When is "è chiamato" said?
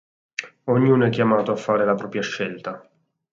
1.05-1.51